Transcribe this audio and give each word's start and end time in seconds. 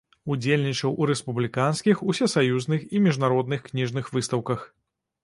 Удзельнічаў 0.35 0.93
у 1.03 1.07
рэспубліканскіх, 1.09 2.01
усесаюзных 2.13 2.87
і 2.97 3.03
міжнародных 3.09 3.59
кніжных 3.69 4.11
выстаўках. 4.17 4.65